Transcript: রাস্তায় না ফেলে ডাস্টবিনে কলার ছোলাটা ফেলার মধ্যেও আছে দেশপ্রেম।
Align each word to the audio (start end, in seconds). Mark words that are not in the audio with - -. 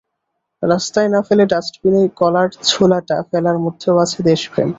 রাস্তায় 0.63 1.09
না 1.09 1.19
ফেলে 1.27 1.43
ডাস্টবিনে 1.45 2.01
কলার 2.15 2.49
ছোলাটা 2.63 3.17
ফেলার 3.29 3.57
মধ্যেও 3.65 3.95
আছে 4.03 4.19
দেশপ্রেম। 4.23 4.69